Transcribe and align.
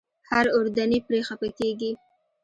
هر 0.29 0.45
اردني 0.57 0.99
پرې 1.07 1.19
خپه 1.29 1.49
کېږي. 1.57 1.91